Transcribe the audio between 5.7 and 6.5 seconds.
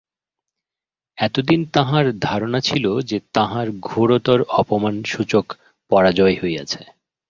পরাজয়